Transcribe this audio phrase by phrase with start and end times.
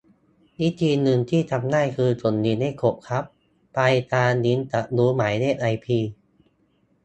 [0.59, 3.23] วิธีนึงที่ทำได้คือส่งลิงก์ให้กดครับ
[3.75, 5.99] ปลายทางลิงก์จะรู้หมายเลขไอพี